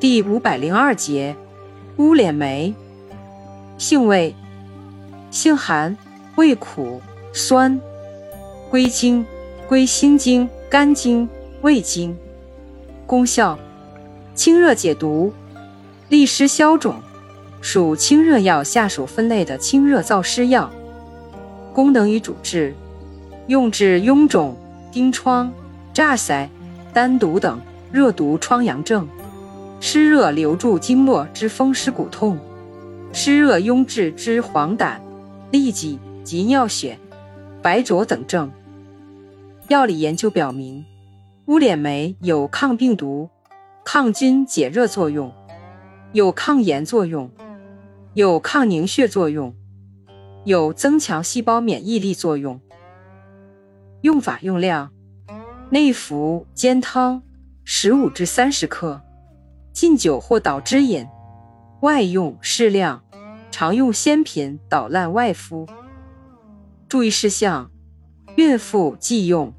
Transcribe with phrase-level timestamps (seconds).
[0.00, 1.34] 第五百零二节，
[1.96, 2.72] 乌脸梅，
[3.78, 4.32] 性味，
[5.32, 5.96] 性寒，
[6.36, 7.80] 味苦酸，
[8.70, 9.26] 归经，
[9.68, 11.28] 归心经、肝经、
[11.62, 12.16] 胃经。
[13.08, 13.58] 功效，
[14.36, 15.32] 清热解毒，
[16.08, 16.94] 利湿消肿，
[17.60, 20.70] 属清热药下属分类的清热燥湿药。
[21.74, 22.72] 功能与主治，
[23.48, 24.56] 用治臃肿、
[24.92, 25.52] 疔疮、
[25.92, 26.46] 炸腮、
[26.92, 27.60] 丹毒等
[27.90, 29.08] 热毒疮疡症。
[29.80, 32.38] 湿热留住经络之风湿骨痛，
[33.12, 34.98] 湿热壅滞之黄疸、
[35.52, 36.98] 痢疾及尿血、
[37.62, 38.50] 白浊等症。
[39.68, 40.84] 药理研究表明，
[41.46, 43.30] 乌脸梅有抗病毒、
[43.84, 45.32] 抗菌解热作用，
[46.12, 47.30] 有抗炎作用，
[48.14, 49.54] 有抗凝血作用，
[50.44, 52.60] 有增强细胞免疫力作用。
[54.00, 54.90] 用法用量：
[55.70, 57.22] 内服煎汤，
[57.64, 59.02] 十五至三十克。
[59.72, 61.06] 禁酒或捣汁饮，
[61.82, 63.02] 外用适量，
[63.50, 65.66] 常用鲜品捣烂外敷。
[66.88, 67.70] 注意事项：
[68.36, 69.52] 孕妇忌用。